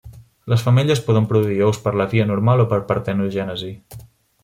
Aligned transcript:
Les 0.53 0.63
femelles 0.67 1.01
poden 1.09 1.27
produir 1.33 1.61
ous 1.67 1.81
per 1.85 1.95
la 2.01 2.09
via 2.17 2.27
normal 2.33 2.67
o 2.67 2.69
per 2.75 2.83
partenogènesi. 2.93 3.75